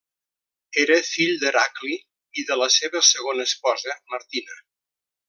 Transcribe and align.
Era 0.83 0.95
fill 1.09 1.33
d'Heracli 1.43 1.97
i 2.43 2.47
de 2.53 2.57
la 2.63 2.71
seva 2.79 3.05
segona 3.13 3.47
esposa 3.51 3.99
Martina. 4.15 4.59